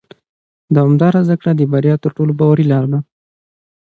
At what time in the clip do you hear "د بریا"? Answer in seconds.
1.55-1.95